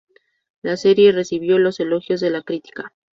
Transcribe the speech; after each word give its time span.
La 0.63 0.77
serie 0.77 1.11
recibió 1.11 1.59
los 1.59 1.79
elogios 1.79 2.19
de 2.21 2.31
la 2.31 2.41
crítica. 2.41 2.91